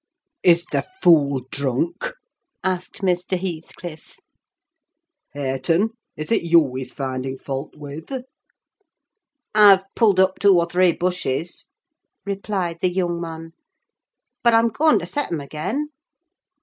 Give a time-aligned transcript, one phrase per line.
[0.41, 2.13] "Is the fool drunk?"
[2.63, 3.37] asked Mr.
[3.39, 4.15] Heathcliff.
[5.35, 8.09] "Hareton, is it you he's finding fault with?"
[9.53, 11.67] "I've pulled up two or three bushes,"
[12.25, 13.51] replied the young man;
[14.43, 15.89] "but I'm going to set 'em again."